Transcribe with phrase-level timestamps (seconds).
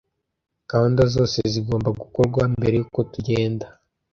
[0.69, 3.65] Gahunda zose zigomba gukorwa mbere yuko tugenda.